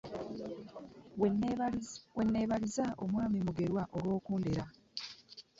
We 2.15 2.23
nneebaliza 2.27 2.85
mwami 3.11 3.37
Mugerwa 3.45 3.83
olw'okundera. 3.97 4.63